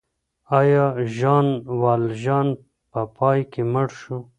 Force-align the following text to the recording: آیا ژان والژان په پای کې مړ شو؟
آیا 0.59 0.85
ژان 1.17 1.47
والژان 1.81 2.47
په 2.91 3.01
پای 3.17 3.39
کې 3.51 3.61
مړ 3.73 3.87
شو؟ 3.99 4.17